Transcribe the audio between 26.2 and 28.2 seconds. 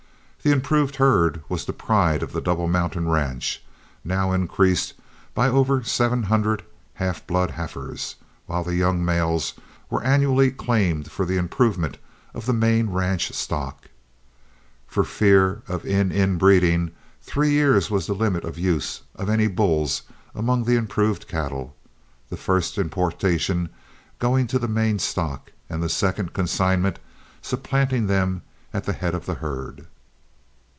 consignment supplanting